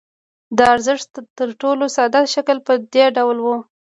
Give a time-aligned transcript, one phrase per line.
[0.57, 3.57] د ارزښت تر ټولو ساده شکل په دې ډول وو